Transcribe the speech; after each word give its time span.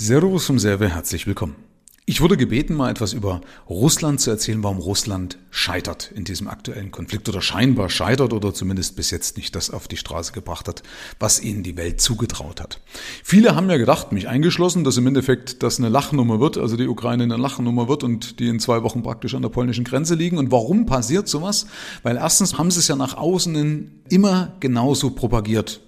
Servus 0.00 0.46
vom 0.46 0.60
Serve, 0.60 0.88
herzlich 0.88 1.26
willkommen. 1.26 1.56
Ich 2.06 2.20
wurde 2.20 2.36
gebeten, 2.36 2.76
mal 2.76 2.88
etwas 2.88 3.14
über 3.14 3.40
Russland 3.68 4.20
zu 4.20 4.30
erzählen, 4.30 4.62
warum 4.62 4.78
Russland 4.78 5.40
scheitert 5.50 6.12
in 6.14 6.22
diesem 6.22 6.46
aktuellen 6.46 6.92
Konflikt 6.92 7.28
oder 7.28 7.42
scheinbar 7.42 7.90
scheitert 7.90 8.32
oder 8.32 8.54
zumindest 8.54 8.94
bis 8.94 9.10
jetzt 9.10 9.36
nicht 9.36 9.56
das 9.56 9.70
auf 9.70 9.88
die 9.88 9.96
Straße 9.96 10.32
gebracht 10.32 10.68
hat, 10.68 10.84
was 11.18 11.42
ihnen 11.42 11.64
die 11.64 11.76
Welt 11.76 12.00
zugetraut 12.00 12.60
hat. 12.60 12.80
Viele 13.24 13.56
haben 13.56 13.68
ja 13.68 13.76
gedacht, 13.76 14.12
mich 14.12 14.28
eingeschlossen, 14.28 14.84
dass 14.84 14.96
im 14.98 15.08
Endeffekt 15.08 15.64
das 15.64 15.80
eine 15.80 15.88
Lachnummer 15.88 16.38
wird, 16.38 16.58
also 16.58 16.76
die 16.76 16.86
Ukraine 16.86 17.24
eine 17.24 17.36
Lachnummer 17.36 17.88
wird 17.88 18.04
und 18.04 18.38
die 18.38 18.46
in 18.46 18.60
zwei 18.60 18.84
Wochen 18.84 19.02
praktisch 19.02 19.34
an 19.34 19.42
der 19.42 19.48
polnischen 19.48 19.82
Grenze 19.82 20.14
liegen. 20.14 20.38
Und 20.38 20.52
warum 20.52 20.86
passiert 20.86 21.26
sowas? 21.26 21.66
Weil 22.04 22.18
erstens 22.18 22.56
haben 22.56 22.70
sie 22.70 22.78
es 22.78 22.86
ja 22.86 22.94
nach 22.94 23.16
außen 23.16 23.90
immer 24.08 24.54
genauso 24.60 25.10
propagiert 25.10 25.80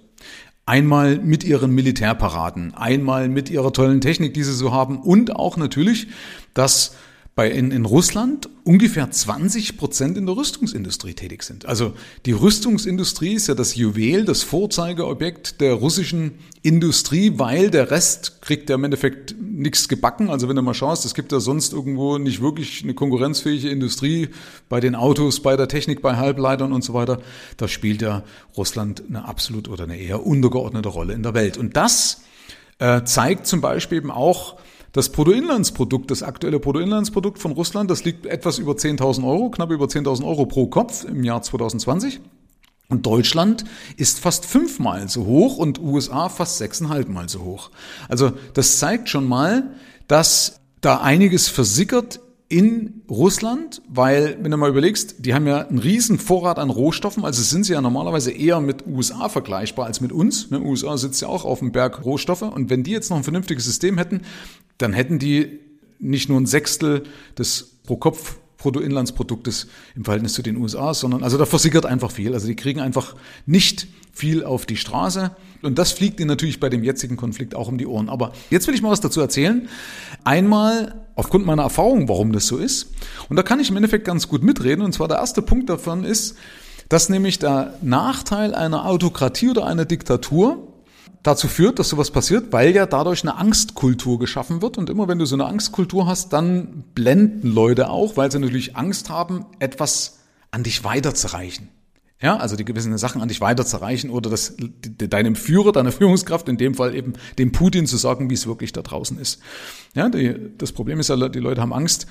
Einmal 0.67 1.19
mit 1.19 1.43
ihren 1.43 1.73
Militärparaden, 1.73 2.75
einmal 2.75 3.29
mit 3.29 3.51
ihrer 3.51 3.73
tollen 3.73 4.01
Technik, 4.01 4.35
die 4.35 4.45
sie 4.45 4.53
so 4.53 4.73
haben 4.73 5.01
und 5.01 5.35
auch 5.35 5.57
natürlich, 5.57 6.09
dass 6.55 6.97
bei 7.41 7.51
in, 7.51 7.71
in 7.71 7.87
Russland 7.87 8.51
ungefähr 8.65 9.11
20 9.11 9.79
Prozent 9.79 10.19
in 10.19 10.27
der 10.27 10.37
Rüstungsindustrie 10.37 11.15
tätig 11.15 11.43
sind. 11.43 11.65
Also 11.65 11.95
die 12.27 12.33
Rüstungsindustrie 12.33 13.33
ist 13.33 13.47
ja 13.47 13.55
das 13.55 13.77
Juwel, 13.77 14.27
das 14.27 14.43
Vorzeigeobjekt 14.43 15.63
der 15.63 15.73
russischen 15.73 16.33
Industrie, 16.61 17.39
weil 17.39 17.71
der 17.71 17.91
Rest 17.91 18.43
kriegt 18.43 18.69
ja 18.69 18.75
im 18.75 18.85
Endeffekt 18.85 19.35
nichts 19.41 19.89
gebacken. 19.89 20.29
Also 20.29 20.51
wenn 20.51 20.57
du 20.57 20.61
mal 20.61 20.75
schaust, 20.75 21.07
es 21.07 21.15
gibt 21.15 21.33
ja 21.33 21.41
sonst 21.41 21.73
irgendwo 21.73 22.19
nicht 22.19 22.43
wirklich 22.43 22.83
eine 22.83 22.93
konkurrenzfähige 22.93 23.71
Industrie 23.71 24.29
bei 24.69 24.81
den 24.81 24.95
Autos, 24.95 25.41
bei 25.41 25.57
der 25.57 25.69
Technik, 25.69 26.03
bei 26.03 26.17
Halbleitern 26.19 26.75
und 26.75 26.85
so 26.85 26.93
weiter. 26.93 27.23
Da 27.57 27.69
spielt 27.69 28.03
ja 28.03 28.23
Russland 28.55 29.03
eine 29.09 29.27
absolut 29.27 29.67
oder 29.71 29.85
eine 29.85 29.97
eher 29.97 30.27
untergeordnete 30.27 30.91
Rolle 30.91 31.15
in 31.15 31.23
der 31.23 31.33
Welt. 31.33 31.57
Und 31.57 31.75
das 31.75 32.21
äh, 32.81 33.03
zeigt 33.05 33.47
zum 33.47 33.63
Beispiel 33.63 33.97
eben 33.97 34.11
auch, 34.11 34.59
das 34.93 35.11
Bruttoinlandsprodukt, 35.11 36.11
das 36.11 36.23
aktuelle 36.23 36.59
Bruttoinlandsprodukt 36.59 37.39
von 37.39 37.53
Russland, 37.53 37.91
das 37.91 38.05
liegt 38.05 38.27
etwas 38.27 38.59
über 38.59 38.73
10.000 38.73 39.27
Euro, 39.27 39.51
knapp 39.51 39.71
über 39.71 39.87
10.000 39.87 40.25
Euro 40.27 40.47
pro 40.47 40.67
Kopf 40.67 41.05
im 41.05 41.23
Jahr 41.23 41.43
2020. 41.43 42.21
Und 42.89 43.07
Deutschland 43.07 43.65
ist 43.97 44.19
fast 44.19 44.45
fünfmal 44.45 45.09
so 45.09 45.25
hoch 45.25 45.59
und 45.59 45.81
USA 45.81 46.29
fast 46.29 46.59
sechseinhalb 46.59 47.09
Mal 47.09 47.29
so 47.29 47.43
hoch. 47.43 47.71
Also 48.09 48.33
das 48.55 48.79
zeigt 48.79 49.09
schon 49.09 49.27
mal, 49.27 49.71
dass 50.09 50.61
da 50.81 51.01
einiges 51.01 51.49
versickert 51.49 52.19
in 52.49 53.03
Russland, 53.09 53.81
weil, 53.89 54.37
wenn 54.43 54.51
du 54.51 54.57
mal 54.57 54.69
überlegst, 54.69 55.25
die 55.25 55.35
haben 55.35 55.47
ja 55.47 55.69
einen 55.69 55.79
riesen 55.79 56.19
Vorrat 56.19 56.59
an 56.59 56.69
Rohstoffen, 56.69 57.25
also 57.25 57.43
sind 57.43 57.63
sie 57.63 57.75
ja 57.75 57.81
normalerweise 57.81 58.33
eher 58.33 58.61
mit 58.61 58.85
USA 58.89 59.29
vergleichbar 59.29 59.87
als 59.87 60.01
mit 60.01 60.11
uns. 60.11 60.51
Ne, 60.51 60.61
USA 60.61 60.99
sitzt 60.99 61.23
ja 61.23 61.29
auch 61.29 61.45
auf 61.45 61.61
dem 61.61 61.71
Berg 61.71 62.05
Rohstoffe 62.05 62.43
und 62.43 62.69
wenn 62.69 62.83
die 62.83 62.91
jetzt 62.91 63.09
noch 63.09 63.19
ein 63.19 63.23
vernünftiges 63.23 63.65
System 63.67 63.99
hätten, 63.99 64.23
dann 64.83 64.93
hätten 64.93 65.19
die 65.19 65.61
nicht 65.99 66.29
nur 66.29 66.41
ein 66.41 66.47
Sechstel 66.47 67.05
des 67.37 67.79
pro 67.85 67.97
Kopf 67.97 68.37
Bruttoinlandsproduktes 68.61 69.69
im 69.97 70.05
Verhältnis 70.05 70.35
zu 70.35 70.43
den 70.43 70.57
USA, 70.57 70.93
sondern 70.95 71.23
also 71.23 71.39
da 71.39 71.47
versickert 71.47 71.87
einfach 71.87 72.11
viel. 72.11 72.35
Also 72.35 72.47
die 72.47 72.57
kriegen 72.57 72.81
einfach 72.81 73.17
nicht 73.47 73.89
viel 74.13 74.45
auf 74.45 74.67
die 74.67 74.77
Straße. 74.77 75.35
Und 75.63 75.79
das 75.79 75.93
fliegt 75.93 76.21
ihnen 76.21 76.29
natürlich 76.29 76.61
bei 76.61 76.69
dem 76.69 76.85
jetzigen 76.85 77.17
Konflikt 77.17 77.55
auch 77.55 77.69
um 77.69 77.79
die 77.79 77.87
Ohren. 77.87 78.09
Aber 78.09 78.33
jetzt 78.51 78.67
will 78.67 78.75
ich 78.75 78.83
mal 78.83 78.91
was 78.91 79.01
dazu 79.01 79.21
erzählen. 79.21 79.69
Einmal 80.25 81.07
aufgrund 81.15 81.47
meiner 81.47 81.63
Erfahrung, 81.63 82.09
warum 82.09 82.33
das 82.33 82.47
so 82.47 82.59
ist. 82.59 82.93
Und 83.29 83.37
da 83.37 83.43
kann 83.43 83.61
ich 83.61 83.71
im 83.71 83.77
Endeffekt 83.77 84.05
ganz 84.05 84.29
gut 84.29 84.43
mitreden. 84.43 84.85
Und 84.85 84.93
zwar 84.93 85.09
der 85.09 85.19
erste 85.19 85.43
Punkt 85.43 85.71
davon 85.71 86.05
ist, 86.05 86.37
dass 86.89 87.09
nämlich 87.09 87.39
der 87.39 87.79
Nachteil 87.83 88.55
einer 88.55 88.87
Autokratie 88.87 89.51
oder 89.51 89.67
einer 89.67 89.85
Diktatur 89.85 90.70
dazu 91.23 91.49
führt, 91.49 91.79
dass 91.79 91.89
sowas 91.89 92.11
passiert, 92.11 92.53
weil 92.53 92.75
ja 92.75 92.87
dadurch 92.87 93.23
eine 93.23 93.37
Angstkultur 93.37 94.19
geschaffen 94.19 94.63
wird. 94.63 94.79
Und 94.79 94.91
immer 94.91 95.09
wenn 95.09 95.19
du 95.19 95.27
so 95.27 95.37
eine 95.37 95.47
Angstkultur 95.47 96.07
hast, 96.07 96.33
dann 96.33 96.85
blenden 96.95 97.53
Leute 97.53 97.91
auch, 97.91 98.17
weil 98.17 98.31
sie 98.33 98.39
natürlich 98.39 98.77
Angst 98.77 99.11
haben, 99.11 99.47
etwas 99.59 100.21
an 100.51 100.63
dich 100.63 100.85
weiterzureichen. 100.85 101.69
Ja, 102.23 102.37
also 102.37 102.55
die 102.55 102.67
gewissen 102.67 102.97
Sachen 102.99 103.23
an 103.23 103.29
dich 103.29 103.41
weiterzureichen 103.41 104.11
oder 104.11 104.29
das, 104.29 104.55
deinem 104.59 105.37
Führer, 105.37 105.73
deiner 105.73 105.91
Führungskraft, 105.91 106.51
in 106.51 106.59
dem 106.59 106.75
Fall 106.75 106.95
eben 106.95 107.15
dem 107.39 107.51
Putin 107.51 107.87
zu 107.87 107.97
sagen, 107.97 108.29
wie 108.29 108.35
es 108.35 108.47
wirklich 108.47 108.73
da 108.73 108.83
draußen 108.83 109.19
ist. 109.19 109.41
Ja, 109.95 110.11
die, 110.11 110.35
das 110.59 110.73
Problem 110.73 111.01
ist 111.01 111.09
ja, 111.09 111.29
die 111.29 111.39
Leute 111.39 111.63
haben 111.63 111.73
Angst, 111.73 112.07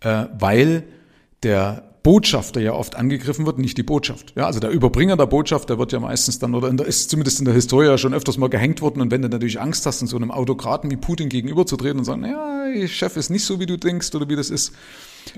äh, 0.00 0.26
weil 0.36 0.82
der 1.42 1.84
Botschafter 2.02 2.60
ja 2.60 2.72
oft 2.72 2.96
angegriffen 2.96 3.46
wird, 3.46 3.58
nicht 3.58 3.78
die 3.78 3.84
Botschaft. 3.84 4.32
Ja, 4.36 4.46
also 4.46 4.58
der 4.58 4.70
Überbringer 4.70 5.16
der 5.16 5.26
Botschaft, 5.26 5.70
der 5.70 5.78
wird 5.78 5.92
ja 5.92 6.00
meistens 6.00 6.38
dann 6.40 6.54
oder 6.54 6.72
der, 6.72 6.86
ist 6.86 7.10
zumindest 7.10 7.38
in 7.38 7.44
der 7.44 7.54
Historie 7.54 7.86
ja 7.86 7.96
schon 7.96 8.12
öfters 8.12 8.38
mal 8.38 8.48
gehängt 8.48 8.82
worden. 8.82 9.00
Und 9.00 9.10
wenn 9.12 9.22
du 9.22 9.28
natürlich 9.28 9.60
Angst 9.60 9.86
hast, 9.86 10.00
in 10.00 10.08
so 10.08 10.16
einem 10.16 10.32
Autokraten 10.32 10.90
wie 10.90 10.96
Putin 10.96 11.28
gegenüberzutreten 11.28 12.00
und 12.00 12.04
sagen, 12.04 12.24
ja, 12.24 12.86
Chef 12.88 13.16
ist 13.16 13.30
nicht 13.30 13.44
so, 13.44 13.60
wie 13.60 13.66
du 13.66 13.76
denkst 13.76 14.14
oder 14.14 14.28
wie 14.28 14.36
das 14.36 14.50
ist, 14.50 14.72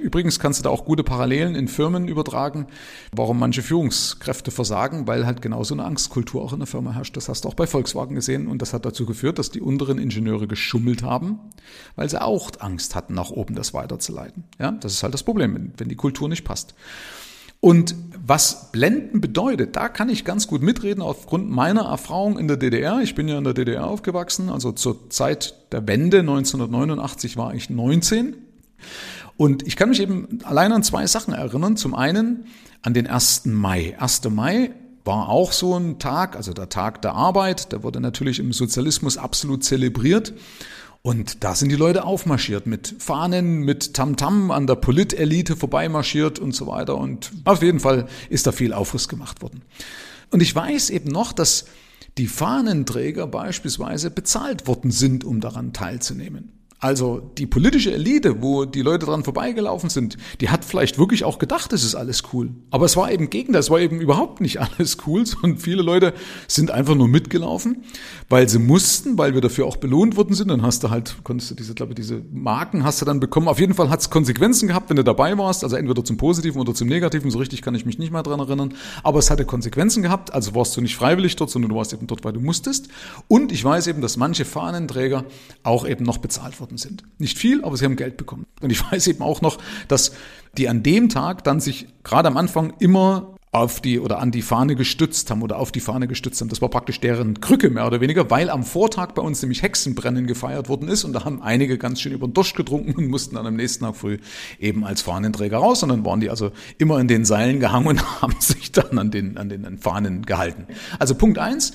Übrigens 0.00 0.38
kannst 0.38 0.58
du 0.58 0.64
da 0.64 0.70
auch 0.70 0.84
gute 0.84 1.04
Parallelen 1.04 1.54
in 1.54 1.68
Firmen 1.68 2.08
übertragen, 2.08 2.66
warum 3.12 3.38
manche 3.38 3.62
Führungskräfte 3.62 4.50
versagen, 4.50 5.06
weil 5.06 5.26
halt 5.26 5.42
genauso 5.42 5.74
eine 5.74 5.84
Angstkultur 5.84 6.42
auch 6.42 6.52
in 6.52 6.60
der 6.60 6.66
Firma 6.66 6.92
herrscht. 6.92 7.16
Das 7.16 7.28
hast 7.28 7.44
du 7.44 7.48
auch 7.48 7.54
bei 7.54 7.66
Volkswagen 7.66 8.14
gesehen 8.14 8.46
und 8.46 8.62
das 8.62 8.72
hat 8.72 8.84
dazu 8.84 9.06
geführt, 9.06 9.38
dass 9.38 9.50
die 9.50 9.60
unteren 9.60 9.98
Ingenieure 9.98 10.46
geschummelt 10.46 11.02
haben, 11.02 11.38
weil 11.96 12.08
sie 12.08 12.20
auch 12.20 12.50
Angst 12.58 12.94
hatten, 12.94 13.14
nach 13.14 13.30
oben 13.30 13.54
das 13.54 13.74
weiterzuleiten. 13.74 14.44
Ja, 14.58 14.72
das 14.72 14.92
ist 14.92 15.02
halt 15.02 15.14
das 15.14 15.22
Problem, 15.22 15.72
wenn 15.76 15.88
die 15.88 15.96
Kultur 15.96 16.28
nicht 16.28 16.44
passt. 16.44 16.74
Und 17.60 17.94
was 18.22 18.72
Blenden 18.72 19.22
bedeutet, 19.22 19.74
da 19.74 19.88
kann 19.88 20.10
ich 20.10 20.26
ganz 20.26 20.46
gut 20.46 20.60
mitreden 20.60 21.02
aufgrund 21.02 21.50
meiner 21.50 21.86
Erfahrung 21.86 22.38
in 22.38 22.46
der 22.46 22.58
DDR. 22.58 23.00
Ich 23.00 23.14
bin 23.14 23.26
ja 23.26 23.38
in 23.38 23.44
der 23.44 23.54
DDR 23.54 23.86
aufgewachsen, 23.86 24.50
also 24.50 24.72
zur 24.72 25.08
Zeit 25.08 25.54
der 25.72 25.88
Wende 25.88 26.18
1989 26.18 27.38
war 27.38 27.54
ich 27.54 27.70
19 27.70 28.36
und 29.36 29.66
ich 29.66 29.76
kann 29.76 29.88
mich 29.88 30.00
eben 30.00 30.38
allein 30.44 30.72
an 30.72 30.82
zwei 30.82 31.06
Sachen 31.06 31.34
erinnern. 31.34 31.76
Zum 31.76 31.94
einen 31.94 32.46
an 32.82 32.94
den 32.94 33.06
1. 33.06 33.46
Mai. 33.46 33.96
1. 33.98 34.24
Mai 34.30 34.70
war 35.04 35.28
auch 35.28 35.52
so 35.52 35.76
ein 35.76 35.98
Tag, 35.98 36.36
also 36.36 36.52
der 36.52 36.68
Tag 36.68 37.02
der 37.02 37.14
Arbeit, 37.14 37.72
der 37.72 37.82
wurde 37.82 38.00
natürlich 38.00 38.38
im 38.38 38.52
Sozialismus 38.52 39.18
absolut 39.18 39.64
zelebriert. 39.64 40.32
Und 41.02 41.44
da 41.44 41.54
sind 41.54 41.68
die 41.68 41.76
Leute 41.76 42.04
aufmarschiert 42.04 42.66
mit 42.66 42.94
Fahnen, 42.98 43.58
mit 43.58 43.92
Tamtam 43.92 44.46
-Tam 44.46 44.54
an 44.54 44.66
der 44.66 44.76
Politelite 44.76 45.54
vorbeimarschiert 45.54 46.38
und 46.38 46.54
so 46.54 46.66
weiter. 46.66 46.96
Und 46.96 47.30
auf 47.44 47.60
jeden 47.60 47.80
Fall 47.80 48.06
ist 48.30 48.46
da 48.46 48.52
viel 48.52 48.72
Aufriss 48.72 49.08
gemacht 49.08 49.42
worden. 49.42 49.62
Und 50.30 50.40
ich 50.40 50.54
weiß 50.54 50.88
eben 50.88 51.10
noch, 51.10 51.34
dass 51.34 51.66
die 52.16 52.26
Fahnenträger 52.26 53.26
beispielsweise 53.26 54.10
bezahlt 54.10 54.66
worden 54.66 54.90
sind, 54.90 55.24
um 55.24 55.40
daran 55.40 55.74
teilzunehmen. 55.74 56.52
Also 56.84 57.22
die 57.38 57.46
politische 57.46 57.94
Elite, 57.94 58.42
wo 58.42 58.66
die 58.66 58.82
Leute 58.82 59.06
dran 59.06 59.24
vorbeigelaufen 59.24 59.88
sind, 59.88 60.18
die 60.42 60.50
hat 60.50 60.66
vielleicht 60.66 60.98
wirklich 60.98 61.24
auch 61.24 61.38
gedacht, 61.38 61.72
es 61.72 61.82
ist 61.82 61.94
alles 61.94 62.24
cool. 62.34 62.50
Aber 62.70 62.84
es 62.84 62.94
war 62.94 63.10
eben 63.10 63.30
Gegner, 63.30 63.58
es 63.58 63.70
war 63.70 63.80
eben 63.80 64.02
überhaupt 64.02 64.42
nicht 64.42 64.60
alles 64.60 64.98
cool, 65.06 65.24
sondern 65.24 65.56
viele 65.56 65.80
Leute 65.80 66.12
sind 66.46 66.70
einfach 66.70 66.94
nur 66.94 67.08
mitgelaufen, 67.08 67.84
weil 68.28 68.50
sie 68.50 68.58
mussten, 68.58 69.16
weil 69.16 69.32
wir 69.32 69.40
dafür 69.40 69.64
auch 69.64 69.78
belohnt 69.78 70.18
worden 70.18 70.34
sind. 70.34 70.48
Dann 70.48 70.60
hast 70.60 70.84
du 70.84 70.90
halt, 70.90 71.16
konntest 71.24 71.52
du 71.52 71.54
diese, 71.54 71.72
glaube 71.72 71.92
ich, 71.92 71.96
diese 71.96 72.20
Marken 72.30 72.84
hast 72.84 73.00
du 73.00 73.06
dann 73.06 73.18
bekommen. 73.18 73.48
Auf 73.48 73.60
jeden 73.60 73.72
Fall 73.72 73.88
hat 73.88 74.00
es 74.00 74.10
Konsequenzen 74.10 74.68
gehabt, 74.68 74.90
wenn 74.90 74.96
du 74.96 75.04
dabei 75.04 75.38
warst, 75.38 75.64
also 75.64 75.76
entweder 75.76 76.04
zum 76.04 76.18
Positiven 76.18 76.60
oder 76.60 76.74
zum 76.74 76.88
Negativen. 76.88 77.30
So 77.30 77.38
richtig 77.38 77.62
kann 77.62 77.74
ich 77.74 77.86
mich 77.86 77.98
nicht 77.98 78.12
mehr 78.12 78.22
dran 78.22 78.40
erinnern. 78.40 78.74
Aber 79.02 79.20
es 79.20 79.30
hatte 79.30 79.46
Konsequenzen 79.46 80.02
gehabt, 80.02 80.34
also 80.34 80.54
warst 80.54 80.76
du 80.76 80.82
nicht 80.82 80.96
freiwillig 80.96 81.34
dort, 81.36 81.48
sondern 81.48 81.70
du 81.70 81.76
warst 81.76 81.94
eben 81.94 82.06
dort, 82.06 82.24
weil 82.24 82.34
du 82.34 82.40
musstest. 82.40 82.88
Und 83.26 83.52
ich 83.52 83.64
weiß 83.64 83.86
eben, 83.86 84.02
dass 84.02 84.18
manche 84.18 84.44
Fahnenträger 84.44 85.24
auch 85.62 85.88
eben 85.88 86.04
noch 86.04 86.18
bezahlt 86.18 86.60
wurden 86.60 86.73
worden 86.74 86.78
sind. 86.78 87.04
Nicht 87.18 87.38
viel, 87.38 87.64
aber 87.64 87.76
sie 87.76 87.84
haben 87.84 87.96
Geld 87.96 88.16
bekommen. 88.16 88.46
Und 88.60 88.70
ich 88.70 88.82
weiß 88.92 89.06
eben 89.06 89.22
auch 89.22 89.40
noch, 89.40 89.58
dass 89.88 90.12
die 90.56 90.68
an 90.68 90.82
dem 90.82 91.08
Tag 91.08 91.44
dann 91.44 91.60
sich 91.60 91.86
gerade 92.02 92.28
am 92.28 92.36
Anfang 92.36 92.74
immer 92.78 93.30
auf 93.50 93.80
die 93.80 94.00
oder 94.00 94.18
an 94.18 94.32
die 94.32 94.42
Fahne 94.42 94.74
gestützt 94.74 95.30
haben 95.30 95.40
oder 95.42 95.60
auf 95.60 95.70
die 95.70 95.78
Fahne 95.78 96.08
gestützt 96.08 96.40
haben. 96.40 96.48
Das 96.48 96.60
war 96.60 96.68
praktisch 96.68 96.98
deren 96.98 97.40
Krücke 97.40 97.70
mehr 97.70 97.86
oder 97.86 98.00
weniger, 98.00 98.28
weil 98.28 98.50
am 98.50 98.64
Vortag 98.64 99.12
bei 99.12 99.22
uns 99.22 99.40
nämlich 99.42 99.62
Hexenbrennen 99.62 100.26
gefeiert 100.26 100.68
worden 100.68 100.88
ist 100.88 101.04
und 101.04 101.12
da 101.12 101.24
haben 101.24 101.40
einige 101.40 101.78
ganz 101.78 102.00
schön 102.00 102.10
über 102.10 102.26
den 102.26 102.34
Dusch 102.34 102.54
getrunken 102.54 102.96
und 102.96 103.06
mussten 103.06 103.36
dann 103.36 103.46
am 103.46 103.54
nächsten 103.54 103.84
Tag 103.84 103.94
früh 103.94 104.18
eben 104.58 104.84
als 104.84 105.02
Fahnenträger 105.02 105.58
raus 105.58 105.84
und 105.84 105.90
dann 105.90 106.04
waren 106.04 106.18
die 106.18 106.30
also 106.30 106.50
immer 106.78 106.98
in 106.98 107.06
den 107.06 107.24
Seilen 107.24 107.60
gehangen 107.60 107.86
und 107.86 108.22
haben 108.22 108.34
sich 108.40 108.72
dann 108.72 108.98
an 108.98 109.12
den, 109.12 109.38
an 109.38 109.48
den 109.48 109.78
Fahnen 109.78 110.26
gehalten. 110.26 110.66
Also 110.98 111.14
Punkt 111.14 111.38
eins. 111.38 111.74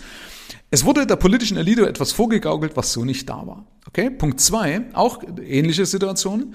Es 0.72 0.86
wurde 0.86 1.08
der 1.08 1.16
politischen 1.16 1.58
Elite 1.58 1.88
etwas 1.88 2.12
vorgegaukelt, 2.12 2.76
was 2.76 2.94
so 2.94 3.06
nicht 3.06 3.30
da 3.30 3.46
war. 3.46 3.66
Okay? 3.88 4.10
Punkt 4.10 4.40
zwei, 4.40 4.86
auch 4.94 5.24
ähnliche 5.44 5.86
Situation. 5.86 6.54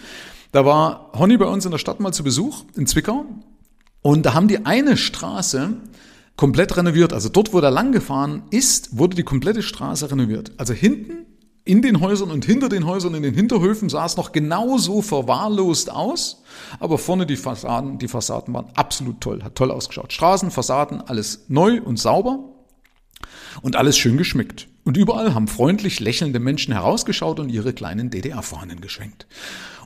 Da 0.53 0.65
war 0.65 1.11
Honey 1.15 1.37
bei 1.37 1.47
uns 1.47 1.65
in 1.65 1.73
der 1.73 1.79
Stadt 1.79 2.01
mal 2.01 2.13
zu 2.13 2.23
Besuch 2.23 2.65
in 2.77 2.87
Zwickau 2.87 3.25
und 4.03 4.25
da 4.25 4.35
haben 4.35 4.49
die 4.49 4.67
eine 4.67 4.97
Straße 4.97 5.79
komplett 6.37 6.77
renoviert. 6.77 7.13
Also 7.13 7.29
dort, 7.29 7.53
wo 7.53 7.61
der 7.61 7.71
lang 7.71 7.93
gefahren 7.93 8.43
ist, 8.51 8.99
wurde 8.99 9.17
die 9.17 9.23
komplette 9.23 9.63
Straße 9.63 10.11
renoviert. 10.11 10.53
Also 10.57 10.73
hinten 10.73 11.27
in 11.65 11.81
den 11.81 12.01
Häusern 12.01 12.31
und 12.31 12.45
hinter 12.45 12.69
den 12.69 12.87
Häusern 12.87 13.15
in 13.15 13.23
den 13.23 13.35
Hinterhöfen 13.35 13.89
sah 13.89 14.05
es 14.05 14.17
noch 14.17 14.33
genauso 14.33 15.01
verwahrlost 15.01 15.91
aus, 15.91 16.43
aber 16.79 16.99
vorne 16.99 17.25
die 17.25 17.37
Fassaden, 17.37 17.99
die 17.99 18.09
Fassaden 18.09 18.53
waren 18.53 18.67
absolut 18.75 19.21
toll, 19.21 19.43
hat 19.43 19.55
toll 19.55 19.71
ausgeschaut. 19.71 20.13
Straßen, 20.13 20.51
Fassaden, 20.51 21.01
alles 21.01 21.47
neu 21.49 21.81
und 21.83 21.99
sauber 21.99 22.54
und 23.63 23.77
alles 23.77 23.97
schön 23.99 24.17
geschmückt. 24.17 24.69
Und 24.85 24.97
überall 24.97 25.35
haben 25.35 25.49
freundlich 25.49 26.01
lächelnde 26.01 26.41
Menschen 26.41 26.73
herausgeschaut 26.73 27.41
und 27.41 27.49
ihre 27.49 27.73
kleinen 27.73 28.11
DDR-Fahnen 28.11 28.81
geschwenkt. 28.81 29.27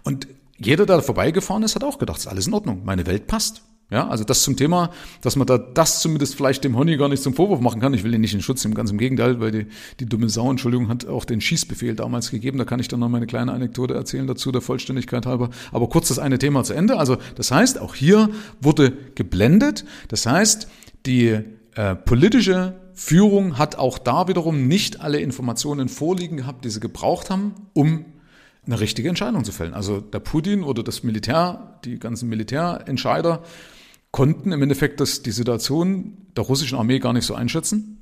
Und 0.03 0.27
jeder, 0.59 0.87
der 0.87 1.03
vorbeigefahren 1.03 1.63
ist, 1.63 1.77
hat 1.77 1.85
auch 1.85 1.99
gedacht, 1.99 2.19
ist 2.19 2.27
alles 2.27 2.47
in 2.47 2.55
Ordnung, 2.55 2.85
meine 2.85 3.07
Welt 3.07 3.27
passt. 3.27 3.63
Ja, 3.91 4.07
also 4.07 4.23
das 4.23 4.43
zum 4.43 4.55
Thema, 4.55 4.91
dass 5.23 5.37
man 5.37 5.47
da 5.47 5.57
das 5.57 6.01
zumindest 6.01 6.35
vielleicht 6.35 6.63
dem 6.63 6.77
Honey 6.77 6.99
gar 6.99 7.09
nicht 7.09 7.23
zum 7.23 7.33
Vorwurf 7.33 7.61
machen 7.61 7.81
kann. 7.81 7.95
Ich 7.95 8.05
will 8.05 8.13
ihn 8.13 8.21
nicht 8.21 8.35
in 8.35 8.43
Schutz 8.43 8.63
nehmen, 8.63 8.75
ganz 8.75 8.91
im 8.91 8.99
Gegenteil, 8.99 9.41
weil 9.41 9.51
die, 9.51 9.67
die 9.99 10.05
dumme 10.05 10.29
Sau, 10.29 10.51
Entschuldigung, 10.51 10.89
hat 10.91 11.07
auch 11.07 11.25
den 11.25 11.41
Schießbefehl 11.41 11.95
damals 11.95 12.31
gegeben. 12.31 12.59
Da 12.59 12.67
kann 12.67 12.81
ich 12.81 12.89
dann 12.89 13.01
noch 13.01 13.09
meine 13.09 13.27
kleine 13.27 13.51
Anekdote 13.53 13.95
erzählen 13.95 14.27
dazu, 14.27 14.53
der 14.53 14.61
Vollständigkeit 14.61 15.25
halber. 15.25 15.49
Aber 15.73 15.89
kurz 15.89 16.09
das 16.09 16.19
eine 16.19 16.39
Thema 16.39 16.65
zu 16.65 16.75
Ende. 16.75 16.99
Also 16.99 17.17
das 17.37 17.51
heißt, 17.51 17.81
auch 17.81 17.95
hier 17.95 18.29
wurde 18.61 18.93
geblendet. 19.15 19.87
Das 20.09 20.27
heißt, 20.27 20.69
die 21.07 21.39
äh, 21.75 21.95
politische 21.95 22.75
Führung 22.99 23.59
hat 23.59 23.77
auch 23.77 23.97
da 23.97 24.27
wiederum 24.27 24.67
nicht 24.67 25.01
alle 25.01 25.21
Informationen 25.21 25.89
vorliegen 25.89 26.37
gehabt, 26.37 26.65
die 26.65 26.71
sie 26.71 26.81
gebraucht 26.81 27.31
haben, 27.31 27.55
um 27.73 28.05
eine 28.67 28.81
richtige 28.81 29.09
Entscheidung 29.09 29.45
zu 29.45 29.53
fällen. 29.53 29.73
Also 29.73 30.01
der 30.01 30.19
Putin 30.19 30.65
oder 30.65 30.83
das 30.83 31.05
Militär, 31.05 31.79
die 31.85 32.01
ganzen 32.01 32.29
Militärentscheider 32.29 33.45
konnten 34.11 34.51
im 34.51 34.63
Endeffekt 34.63 34.99
das, 34.99 35.23
die 35.23 35.31
Situation 35.31 36.27
der 36.37 36.43
russischen 36.43 36.77
Armee 36.77 36.99
gar 36.99 37.13
nicht 37.13 37.25
so 37.25 37.37
einschätzen 37.37 37.98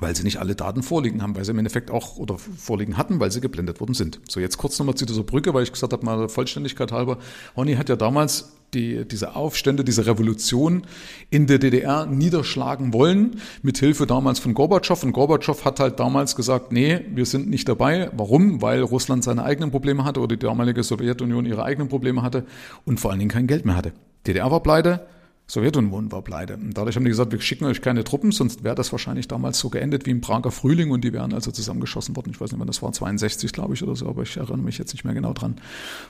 weil 0.00 0.16
sie 0.16 0.24
nicht 0.24 0.38
alle 0.38 0.54
Daten 0.54 0.82
vorliegen 0.82 1.22
haben, 1.22 1.36
weil 1.36 1.44
sie 1.44 1.52
im 1.52 1.58
Endeffekt 1.58 1.90
auch 1.90 2.16
oder 2.16 2.36
vorliegen 2.38 2.96
hatten, 2.96 3.20
weil 3.20 3.30
sie 3.30 3.40
geblendet 3.40 3.80
worden 3.80 3.94
sind. 3.94 4.20
So, 4.28 4.40
jetzt 4.40 4.56
kurz 4.56 4.78
nochmal 4.78 4.94
zu 4.94 5.06
dieser 5.06 5.22
Brücke, 5.22 5.54
weil 5.54 5.62
ich 5.62 5.72
gesagt 5.72 5.92
habe, 5.92 6.04
mal 6.04 6.28
Vollständigkeit 6.28 6.92
halber. 6.92 7.18
Horny 7.56 7.74
hat 7.74 7.88
ja 7.88 7.96
damals 7.96 8.52
die, 8.74 9.04
diese 9.04 9.34
Aufstände, 9.34 9.84
diese 9.84 10.06
Revolution 10.06 10.82
in 11.28 11.46
der 11.46 11.58
DDR 11.58 12.06
niederschlagen 12.06 12.92
wollen, 12.92 13.40
mit 13.62 13.78
Hilfe 13.78 14.06
damals 14.06 14.38
von 14.38 14.54
Gorbatschow. 14.54 15.02
Und 15.02 15.12
Gorbatschow 15.12 15.64
hat 15.64 15.80
halt 15.80 16.00
damals 16.00 16.36
gesagt, 16.36 16.72
nee, 16.72 17.00
wir 17.12 17.26
sind 17.26 17.48
nicht 17.50 17.68
dabei. 17.68 18.10
Warum? 18.16 18.62
Weil 18.62 18.82
Russland 18.82 19.24
seine 19.24 19.44
eigenen 19.44 19.70
Probleme 19.70 20.04
hatte 20.04 20.20
oder 20.20 20.36
die 20.36 20.46
damalige 20.46 20.82
Sowjetunion 20.82 21.46
ihre 21.46 21.64
eigenen 21.64 21.88
Probleme 21.88 22.22
hatte 22.22 22.44
und 22.84 23.00
vor 23.00 23.10
allen 23.10 23.18
Dingen 23.18 23.30
kein 23.30 23.46
Geld 23.46 23.64
mehr 23.64 23.76
hatte. 23.76 23.92
DDR 24.26 24.50
war 24.50 24.62
pleite, 24.62 25.06
Sowjetunion 25.50 26.12
war 26.12 26.22
pleite. 26.22 26.54
Und 26.54 26.78
dadurch 26.78 26.94
haben 26.94 27.02
die 27.02 27.10
gesagt, 27.10 27.32
wir 27.32 27.40
schicken 27.40 27.64
euch 27.64 27.82
keine 27.82 28.04
Truppen, 28.04 28.30
sonst 28.30 28.62
wäre 28.62 28.76
das 28.76 28.92
wahrscheinlich 28.92 29.26
damals 29.26 29.58
so 29.58 29.68
geendet 29.68 30.06
wie 30.06 30.10
im 30.10 30.20
Prager 30.20 30.52
Frühling 30.52 30.92
und 30.92 31.02
die 31.02 31.12
wären 31.12 31.34
also 31.34 31.50
zusammengeschossen 31.50 32.14
worden. 32.14 32.30
Ich 32.30 32.40
weiß 32.40 32.52
nicht, 32.52 32.60
wann 32.60 32.68
das 32.68 32.82
war, 32.82 32.92
62 32.92 33.52
glaube 33.52 33.74
ich 33.74 33.82
oder 33.82 33.96
so, 33.96 34.08
aber 34.08 34.22
ich 34.22 34.36
erinnere 34.36 34.58
mich 34.58 34.78
jetzt 34.78 34.92
nicht 34.92 35.04
mehr 35.04 35.12
genau 35.12 35.32
dran, 35.32 35.56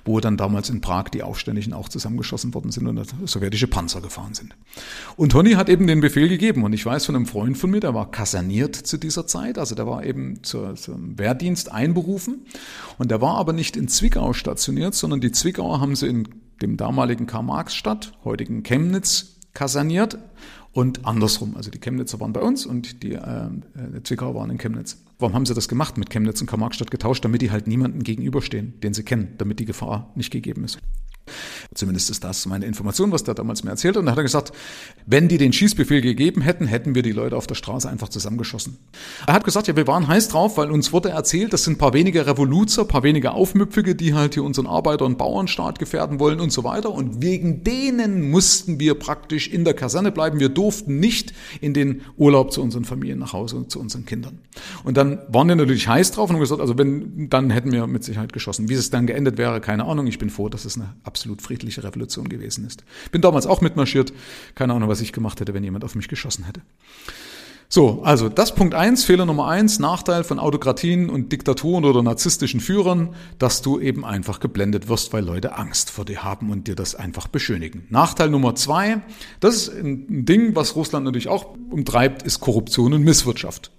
wo 0.04 0.20
dann 0.20 0.36
damals 0.36 0.68
in 0.68 0.82
Prag 0.82 1.04
die 1.04 1.22
Aufständischen 1.22 1.72
auch 1.72 1.88
zusammengeschossen 1.88 2.52
worden 2.52 2.70
sind 2.70 2.86
und 2.86 3.02
sowjetische 3.24 3.66
Panzer 3.66 4.02
gefahren 4.02 4.34
sind. 4.34 4.54
Und 5.16 5.32
Tony 5.32 5.52
hat 5.52 5.70
eben 5.70 5.86
den 5.86 6.00
Befehl 6.00 6.28
gegeben 6.28 6.62
und 6.62 6.74
ich 6.74 6.84
weiß 6.84 7.06
von 7.06 7.16
einem 7.16 7.24
Freund 7.26 7.56
von 7.56 7.70
mir, 7.70 7.80
der 7.80 7.94
war 7.94 8.10
kaserniert 8.10 8.76
zu 8.76 8.98
dieser 8.98 9.26
Zeit, 9.26 9.56
also 9.56 9.74
der 9.74 9.86
war 9.86 10.04
eben 10.04 10.42
zur, 10.42 10.74
zum 10.74 11.18
Wehrdienst 11.18 11.72
einberufen 11.72 12.44
und 12.98 13.10
der 13.10 13.22
war 13.22 13.36
aber 13.36 13.54
nicht 13.54 13.74
in 13.78 13.88
Zwickau 13.88 14.34
stationiert, 14.34 14.94
sondern 14.94 15.22
die 15.22 15.32
Zwickauer 15.32 15.80
haben 15.80 15.96
sie 15.96 16.08
in 16.08 16.28
dem 16.62 16.76
damaligen 16.76 17.26
Karl-Marx-Stadt, 17.26 18.12
heutigen 18.24 18.62
Chemnitz, 18.62 19.38
kaserniert 19.54 20.18
und 20.72 21.04
andersrum. 21.04 21.56
Also 21.56 21.70
die 21.70 21.80
Chemnitzer 21.80 22.20
waren 22.20 22.32
bei 22.32 22.40
uns 22.40 22.66
und 22.66 23.02
die 23.02 23.12
äh, 23.12 23.50
Zwickauer 24.04 24.34
waren 24.34 24.50
in 24.50 24.58
Chemnitz. 24.58 25.02
Warum 25.18 25.34
haben 25.34 25.46
sie 25.46 25.54
das 25.54 25.68
gemacht 25.68 25.98
mit 25.98 26.10
Chemnitz 26.10 26.40
und 26.40 26.46
Karl-Marx-Stadt 26.46 26.90
getauscht? 26.90 27.24
Damit 27.24 27.42
die 27.42 27.50
halt 27.50 27.66
niemanden 27.66 28.02
gegenüberstehen, 28.02 28.80
den 28.80 28.94
sie 28.94 29.02
kennen, 29.02 29.34
damit 29.38 29.58
die 29.58 29.64
Gefahr 29.64 30.12
nicht 30.14 30.30
gegeben 30.30 30.64
ist. 30.64 30.78
Zumindest 31.74 32.10
ist 32.10 32.24
das 32.24 32.46
meine 32.46 32.66
Information, 32.66 33.12
was 33.12 33.24
der 33.24 33.34
damals 33.34 33.64
mir 33.64 33.70
erzählt. 33.70 33.96
Und 33.96 34.06
dann 34.06 34.12
hat 34.12 34.18
er 34.18 34.24
gesagt, 34.24 34.52
wenn 35.06 35.28
die 35.28 35.38
den 35.38 35.52
Schießbefehl 35.52 36.00
gegeben 36.00 36.40
hätten, 36.42 36.66
hätten 36.66 36.94
wir 36.94 37.02
die 37.02 37.12
Leute 37.12 37.36
auf 37.36 37.46
der 37.46 37.54
Straße 37.54 37.88
einfach 37.88 38.08
zusammengeschossen. 38.08 38.78
Er 39.26 39.34
hat 39.34 39.44
gesagt, 39.44 39.68
ja, 39.68 39.76
wir 39.76 39.86
waren 39.86 40.08
heiß 40.08 40.28
drauf, 40.28 40.56
weil 40.56 40.70
uns 40.70 40.92
wurde 40.92 41.10
erzählt, 41.10 41.52
das 41.52 41.64
sind 41.64 41.78
paar 41.78 41.92
wenige 41.92 42.26
Revoluzer, 42.26 42.84
paar 42.84 43.02
wenige 43.02 43.32
Aufmüpfige, 43.32 43.94
die 43.94 44.14
halt 44.14 44.34
hier 44.34 44.44
unseren 44.44 44.66
Arbeiter- 44.66 45.04
und 45.04 45.18
Bauernstaat 45.18 45.78
gefährden 45.78 46.20
wollen 46.20 46.40
und 46.40 46.52
so 46.52 46.64
weiter. 46.64 46.90
Und 46.92 47.22
wegen 47.22 47.64
denen 47.64 48.30
mussten 48.30 48.80
wir 48.80 48.94
praktisch 48.94 49.48
in 49.48 49.64
der 49.64 49.74
Kaserne 49.74 50.12
bleiben. 50.12 50.40
Wir 50.40 50.48
durften 50.48 50.98
nicht 51.00 51.32
in 51.60 51.74
den 51.74 52.02
Urlaub 52.16 52.52
zu 52.52 52.62
unseren 52.62 52.84
Familien 52.84 53.18
nach 53.18 53.32
Hause 53.32 53.56
und 53.56 53.70
zu 53.70 53.80
unseren 53.80 54.04
Kindern. 54.06 54.38
Und 54.84 54.96
dann 54.96 55.20
waren 55.28 55.48
wir 55.48 55.56
natürlich 55.56 55.88
heiß 55.88 56.12
drauf 56.12 56.30
und 56.30 56.36
haben 56.36 56.40
gesagt, 56.40 56.60
also 56.60 56.76
wenn, 56.78 57.28
dann 57.30 57.50
hätten 57.50 57.72
wir 57.72 57.86
mit 57.86 58.04
Sicherheit 58.04 58.32
geschossen. 58.32 58.68
Wie 58.68 58.74
es 58.74 58.90
dann 58.90 59.06
geendet 59.06 59.38
wäre, 59.38 59.60
keine 59.60 59.84
Ahnung. 59.84 60.06
Ich 60.06 60.18
bin 60.18 60.30
froh, 60.30 60.48
dass 60.48 60.64
es 60.64 60.76
eine 60.76 60.94
absolut 61.20 61.42
friedliche 61.42 61.84
Revolution 61.84 62.30
gewesen 62.30 62.66
ist. 62.66 62.82
Bin 63.12 63.20
damals 63.20 63.46
auch 63.46 63.60
mitmarschiert. 63.60 64.10
Keine 64.54 64.72
Ahnung, 64.72 64.88
was 64.88 65.02
ich 65.02 65.12
gemacht 65.12 65.38
hätte, 65.38 65.52
wenn 65.52 65.62
jemand 65.62 65.84
auf 65.84 65.94
mich 65.94 66.08
geschossen 66.08 66.44
hätte. 66.44 66.62
So, 67.68 68.02
also 68.02 68.30
das 68.30 68.54
Punkt 68.54 68.74
eins, 68.74 69.04
Fehler 69.04 69.26
Nummer 69.26 69.46
eins, 69.46 69.78
Nachteil 69.78 70.24
von 70.24 70.38
Autokratien 70.38 71.10
und 71.10 71.30
Diktaturen 71.30 71.84
oder 71.84 72.02
narzisstischen 72.02 72.60
Führern, 72.60 73.14
dass 73.38 73.60
du 73.60 73.78
eben 73.78 74.06
einfach 74.06 74.40
geblendet 74.40 74.88
wirst, 74.88 75.12
weil 75.12 75.22
Leute 75.22 75.56
Angst 75.56 75.90
vor 75.90 76.06
dir 76.06 76.24
haben 76.24 76.50
und 76.50 76.66
dir 76.66 76.74
das 76.74 76.94
einfach 76.94 77.28
beschönigen. 77.28 77.86
Nachteil 77.90 78.30
Nummer 78.30 78.54
zwei, 78.54 79.02
das 79.40 79.68
ist 79.68 79.74
ein 79.74 80.24
Ding, 80.24 80.56
was 80.56 80.74
Russland 80.74 81.04
natürlich 81.04 81.28
auch 81.28 81.54
umtreibt, 81.70 82.22
ist 82.22 82.40
Korruption 82.40 82.94
und 82.94 83.02
Misswirtschaft. 83.02 83.70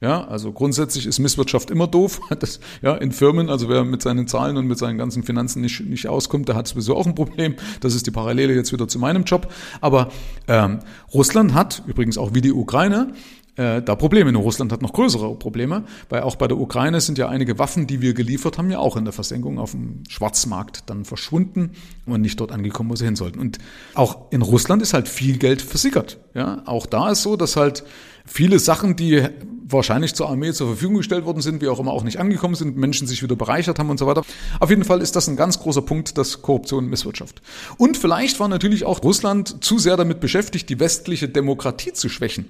Ja, 0.00 0.26
also 0.26 0.52
grundsätzlich 0.52 1.06
ist 1.06 1.18
Misswirtschaft 1.18 1.70
immer 1.70 1.86
doof. 1.86 2.20
Das, 2.38 2.60
ja, 2.82 2.94
in 2.94 3.12
Firmen, 3.12 3.48
also 3.48 3.68
wer 3.70 3.82
mit 3.84 4.02
seinen 4.02 4.28
Zahlen 4.28 4.58
und 4.58 4.66
mit 4.66 4.78
seinen 4.78 4.98
ganzen 4.98 5.22
Finanzen 5.22 5.62
nicht, 5.62 5.80
nicht 5.80 6.06
auskommt, 6.06 6.48
der 6.48 6.54
hat 6.54 6.68
sowieso 6.68 6.94
auch 6.94 7.06
ein 7.06 7.14
Problem. 7.14 7.54
Das 7.80 7.94
ist 7.94 8.06
die 8.06 8.10
Parallele 8.10 8.54
jetzt 8.54 8.72
wieder 8.72 8.88
zu 8.88 8.98
meinem 8.98 9.24
Job. 9.24 9.50
Aber 9.80 10.10
ähm, 10.48 10.80
Russland 11.14 11.54
hat, 11.54 11.82
übrigens 11.86 12.18
auch 12.18 12.34
wie 12.34 12.42
die 12.42 12.52
Ukraine, 12.52 13.14
äh, 13.56 13.82
da 13.82 13.94
Probleme. 13.94 14.32
Nur 14.32 14.42
Russland 14.42 14.72
hat 14.72 14.82
noch 14.82 14.92
größere 14.92 15.34
Probleme, 15.34 15.84
weil 16.08 16.22
auch 16.22 16.36
bei 16.36 16.46
der 16.46 16.58
Ukraine 16.58 17.00
sind 17.00 17.18
ja 17.18 17.28
einige 17.28 17.58
Waffen, 17.58 17.86
die 17.86 18.00
wir 18.00 18.14
geliefert 18.14 18.58
haben, 18.58 18.70
ja 18.70 18.78
auch 18.78 18.96
in 18.96 19.04
der 19.04 19.12
Versenkung 19.12 19.58
auf 19.58 19.72
dem 19.72 20.02
Schwarzmarkt 20.08 20.84
dann 20.86 21.04
verschwunden 21.04 21.72
und 22.06 22.20
nicht 22.20 22.38
dort 22.40 22.52
angekommen, 22.52 22.90
wo 22.90 22.96
sie 22.96 23.04
hin 23.04 23.16
sollten. 23.16 23.38
Und 23.38 23.58
auch 23.94 24.30
in 24.30 24.42
Russland 24.42 24.82
ist 24.82 24.94
halt 24.94 25.08
viel 25.08 25.38
Geld 25.38 25.62
versickert. 25.62 26.18
Ja, 26.34 26.62
auch 26.66 26.86
da 26.86 27.10
ist 27.10 27.22
so, 27.22 27.36
dass 27.36 27.56
halt 27.56 27.84
viele 28.26 28.58
Sachen, 28.58 28.96
die 28.96 29.26
wahrscheinlich 29.68 30.14
zur 30.14 30.28
Armee 30.28 30.52
zur 30.52 30.68
Verfügung 30.68 30.98
gestellt 30.98 31.24
worden 31.24 31.40
sind, 31.40 31.60
wie 31.60 31.68
auch 31.68 31.80
immer 31.80 31.92
auch 31.92 32.04
nicht 32.04 32.18
angekommen 32.18 32.54
sind, 32.54 32.76
Menschen 32.76 33.06
sich 33.06 33.22
wieder 33.22 33.36
bereichert 33.36 33.78
haben 33.78 33.90
und 33.90 33.98
so 33.98 34.06
weiter. 34.06 34.22
Auf 34.60 34.70
jeden 34.70 34.84
Fall 34.84 35.00
ist 35.00 35.16
das 35.16 35.28
ein 35.28 35.36
ganz 35.36 35.58
großer 35.58 35.82
Punkt, 35.82 36.18
das 36.18 36.42
Korruption 36.42 36.84
und 36.84 36.90
Misswirtschaft. 36.90 37.42
Und 37.76 37.96
vielleicht 37.96 38.38
war 38.38 38.48
natürlich 38.48 38.84
auch 38.84 39.02
Russland 39.02 39.64
zu 39.64 39.78
sehr 39.78 39.96
damit 39.96 40.20
beschäftigt, 40.20 40.68
die 40.68 40.78
westliche 40.78 41.28
Demokratie 41.28 41.92
zu 41.92 42.08
schwächen. 42.08 42.46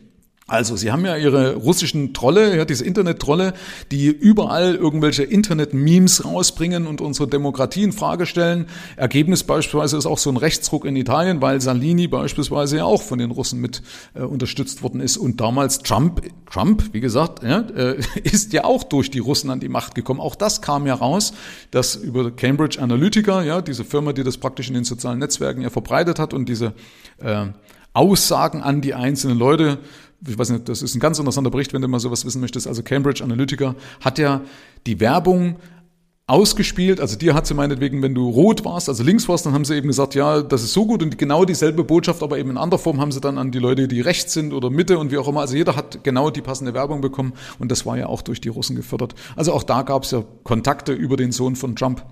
Also, 0.49 0.77
Sie 0.77 0.93
haben 0.93 1.05
ja 1.05 1.17
Ihre 1.17 1.57
russischen 1.57 2.15
Trolle, 2.15 2.57
ja, 2.57 2.65
diese 2.65 2.85
Internet-Trolle, 2.85 3.53
die 3.91 4.07
überall 4.07 4.77
irgendwelche 4.77 5.25
Internet-Memes 5.25 6.25
rausbringen 6.25 6.87
und 6.87 7.01
unsere 7.01 7.27
Demokratie 7.27 7.83
in 7.83 7.91
Frage 7.91 8.27
stellen. 8.27 8.67
Ergebnis 8.95 9.43
beispielsweise 9.43 9.97
ist 9.97 10.07
auch 10.07 10.19
so 10.19 10.31
ein 10.31 10.37
Rechtsruck 10.37 10.85
in 10.85 10.95
Italien, 10.95 11.43
weil 11.43 11.61
Salini 11.61 12.07
beispielsweise 12.07 12.77
ja 12.77 12.85
auch 12.85 13.03
von 13.03 13.19
den 13.19 13.33
Russen 13.33 13.61
mit 13.61 13.83
äh, 14.15 14.21
unterstützt 14.21 14.85
worden 14.85 15.01
ist. 15.01 15.17
Und 15.17 15.41
damals 15.41 15.81
Trump, 15.81 16.23
Trump, 16.49 16.91
wie 16.93 17.01
gesagt, 17.01 17.43
ja, 17.43 17.63
äh, 17.75 17.99
ist 18.23 18.53
ja 18.53 18.63
auch 18.63 18.85
durch 18.85 19.11
die 19.11 19.19
Russen 19.19 19.51
an 19.51 19.59
die 19.59 19.69
Macht 19.69 19.97
gekommen. 19.97 20.21
Auch 20.21 20.37
das 20.37 20.63
kam 20.63 20.87
ja 20.87 20.95
raus, 20.95 21.33
dass 21.73 21.97
über 21.97 22.31
Cambridge 22.31 22.81
Analytica, 22.81 23.43
ja, 23.43 23.63
diese 23.63 23.85
Firma, 23.85 24.13
die 24.13 24.23
das 24.23 24.39
praktisch 24.39 24.69
in 24.69 24.75
den 24.75 24.85
sozialen 24.85 25.19
Netzwerken 25.19 25.63
ja 25.63 25.71
verbreitet 25.71 26.21
hat 26.21 26.33
und 26.33 26.49
diese 26.49 26.73
äh, 27.19 27.47
Aussagen 27.97 28.63
an 28.63 28.83
die 28.83 28.93
einzelnen 28.93 29.39
Leute 29.39 29.79
ich 30.27 30.39
weiß 30.39 30.51
nicht, 30.51 30.69
das 30.69 30.83
ist 30.83 30.95
ein 30.95 31.01
ganz 31.01 31.19
interessanter 31.19 31.51
Bericht, 31.51 31.73
wenn 31.73 31.83
du 31.83 31.89
mal 31.89 32.01
sowas 32.01 32.25
wissen 32.25 32.41
möchtest. 32.41 32.67
Also 32.67 32.83
Cambridge 32.83 33.23
Analytica 33.23 33.75
hat 34.01 34.19
ja 34.19 34.43
die 34.87 35.01
Werbung 35.01 35.57
ausgespielt. 36.29 37.01
Also 37.01 37.17
dir 37.17 37.35
hat 37.35 37.47
sie 37.47 37.55
meinetwegen, 37.55 38.03
wenn 38.03 38.15
du 38.15 38.29
rot 38.29 38.65
warst, 38.65 38.89
also 38.89 39.05
links 39.05 39.29
warst, 39.29 39.47
dann 39.47 39.53
haben 39.53 39.65
sie 39.65 39.77
eben 39.77 39.87
gesagt, 39.87 40.15
ja, 40.17 40.43
das 40.43 40.65
ist 40.65 40.73
so 40.73 40.85
gut 40.85 41.03
und 41.03 41.19
genau 41.19 41.45
dieselbe 41.45 41.85
Botschaft, 41.85 42.23
aber 42.23 42.39
eben 42.39 42.51
in 42.51 42.57
anderer 42.57 42.81
Form 42.81 43.01
haben 43.01 43.13
sie 43.13 43.21
dann 43.21 43.39
an 43.39 43.53
die 43.53 43.61
Leute, 43.61 43.87
die 43.87 44.01
rechts 44.01 44.33
sind 44.33 44.53
oder 44.53 44.69
Mitte 44.69 44.99
und 44.99 45.13
wie 45.13 45.19
auch 45.19 45.29
immer. 45.29 45.41
Also 45.41 45.57
jeder 45.57 45.77
hat 45.77 46.03
genau 46.03 46.31
die 46.31 46.43
passende 46.43 46.75
Werbung 46.75 47.01
bekommen 47.01 47.35
und 47.61 47.71
das 47.71 47.87
war 47.87 47.97
ja 47.97 48.07
auch 48.07 48.23
durch 48.23 48.41
die 48.41 48.49
Russen 48.49 48.75
gefördert. 48.75 49.15
Also 49.37 49.53
auch 49.53 49.63
da 49.63 49.83
gab 49.83 50.03
es 50.03 50.11
ja 50.11 50.25
Kontakte 50.43 50.93
über 50.93 51.17
den 51.17 51.31
Sohn 51.31 51.55
von 51.55 51.77
Trump 51.77 52.05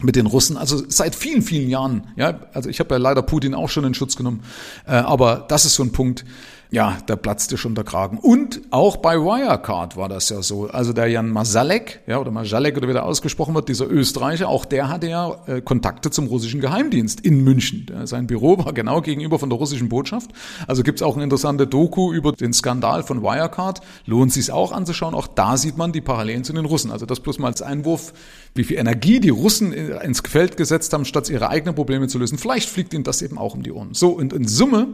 mit 0.00 0.14
den 0.14 0.26
Russen, 0.26 0.56
also 0.56 0.80
seit 0.86 1.16
vielen, 1.16 1.42
vielen 1.42 1.68
Jahren. 1.68 2.06
Ja, 2.14 2.38
also 2.52 2.70
ich 2.70 2.78
habe 2.78 2.94
ja 2.94 2.98
leider 2.98 3.22
Putin 3.22 3.54
auch 3.54 3.68
schon 3.68 3.82
in 3.82 3.94
Schutz 3.94 4.14
genommen, 4.14 4.44
äh, 4.86 4.92
aber 4.92 5.44
das 5.48 5.64
ist 5.64 5.74
so 5.74 5.82
ein 5.82 5.90
Punkt, 5.90 6.24
ja, 6.70 6.98
da 7.06 7.16
platzte 7.16 7.56
schon 7.56 7.74
der 7.74 7.84
Kragen. 7.84 8.18
Und 8.18 8.60
auch 8.70 8.98
bei 8.98 9.16
Wirecard 9.16 9.96
war 9.96 10.08
das 10.08 10.28
ja 10.28 10.42
so. 10.42 10.68
Also 10.68 10.92
der 10.92 11.06
Jan 11.06 11.30
Masalek, 11.30 12.00
ja, 12.06 12.18
oder 12.18 12.30
Masalek 12.30 12.76
oder 12.76 12.88
wie 12.88 12.92
der 12.92 13.06
ausgesprochen 13.06 13.54
wird, 13.54 13.68
dieser 13.68 13.90
Österreicher, 13.90 14.48
auch 14.48 14.66
der 14.66 14.88
hatte 14.88 15.08
ja 15.08 15.36
äh, 15.46 15.60
Kontakte 15.62 16.10
zum 16.10 16.26
russischen 16.26 16.60
Geheimdienst 16.60 17.20
in 17.20 17.42
München. 17.42 17.86
Sein 18.04 18.26
Büro 18.26 18.58
war 18.58 18.72
genau 18.74 19.00
gegenüber 19.00 19.38
von 19.38 19.48
der 19.48 19.58
russischen 19.58 19.88
Botschaft. 19.88 20.30
Also 20.66 20.82
gibt's 20.82 21.02
auch 21.02 21.14
eine 21.14 21.24
interessante 21.24 21.66
Doku 21.66 22.12
über 22.12 22.32
den 22.32 22.52
Skandal 22.52 23.02
von 23.02 23.22
Wirecard. 23.22 23.80
Lohnt 24.04 24.32
sich 24.32 24.52
auch 24.52 24.72
anzuschauen. 24.72 25.14
Auch 25.14 25.26
da 25.26 25.56
sieht 25.56 25.78
man 25.78 25.92
die 25.92 26.02
Parallelen 26.02 26.44
zu 26.44 26.52
den 26.52 26.66
Russen. 26.66 26.90
Also 26.90 27.06
das 27.06 27.20
bloß 27.20 27.38
mal 27.38 27.48
als 27.48 27.62
Einwurf, 27.62 28.12
wie 28.54 28.64
viel 28.64 28.76
Energie 28.76 29.20
die 29.20 29.30
Russen 29.30 29.72
ins 29.72 30.20
Feld 30.20 30.56
gesetzt 30.56 30.92
haben, 30.92 31.04
statt 31.04 31.30
ihre 31.30 31.48
eigenen 31.48 31.74
Probleme 31.74 32.08
zu 32.08 32.18
lösen. 32.18 32.36
Vielleicht 32.36 32.68
fliegt 32.68 32.92
ihnen 32.92 33.04
das 33.04 33.22
eben 33.22 33.38
auch 33.38 33.54
um 33.54 33.62
die 33.62 33.72
Ohren. 33.72 33.94
So, 33.94 34.10
und 34.10 34.32
in 34.32 34.46
Summe 34.46 34.88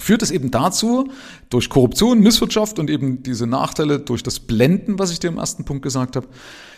führt 0.00 0.22
es 0.22 0.30
eben 0.30 0.50
dazu, 0.50 1.10
durch 1.50 1.68
Korruption, 1.68 2.20
Misswirtschaft 2.20 2.78
und 2.78 2.88
eben 2.88 3.22
diese 3.22 3.46
Nachteile 3.46 3.98
durch 3.98 4.22
das 4.22 4.40
Blenden, 4.40 4.98
was 4.98 5.10
ich 5.10 5.18
dir 5.18 5.28
im 5.28 5.38
ersten 5.38 5.64
Punkt 5.64 5.82
gesagt 5.82 6.16
habe, 6.16 6.28